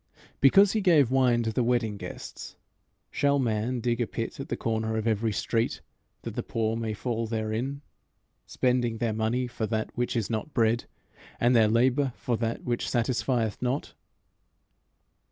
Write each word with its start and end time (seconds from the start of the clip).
Because 0.39 0.71
he 0.71 0.81
gave 0.81 1.11
wine 1.11 1.43
to 1.43 1.51
the 1.53 1.61
wedding 1.63 1.97
guests, 1.97 2.55
shall 3.11 3.37
man 3.37 3.79
dig 3.79 4.01
a 4.01 4.07
pit 4.07 4.39
at 4.39 4.49
the 4.49 4.57
corner 4.57 4.97
of 4.97 5.05
every 5.05 5.31
street, 5.31 5.79
that 6.23 6.31
the 6.33 6.41
poor 6.41 6.75
may 6.75 6.95
fall 6.95 7.27
therein, 7.27 7.81
spending 8.47 8.97
their 8.97 9.13
money 9.13 9.45
for 9.45 9.67
that 9.67 9.91
which 9.95 10.15
is 10.15 10.27
not 10.27 10.55
bread, 10.55 10.85
and 11.39 11.55
their 11.55 11.67
labour 11.67 12.13
for 12.15 12.35
that 12.35 12.63
which 12.63 12.89
satisfieth 12.89 13.61
not? 13.61 13.93